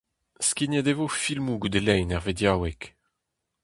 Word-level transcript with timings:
Skignet 0.47 0.87
e 0.91 0.93
vo 0.97 1.07
filmoù 1.23 1.57
goude 1.61 1.81
lein 1.85 2.13
er 2.15 2.23
vediaoueg. 2.25 2.81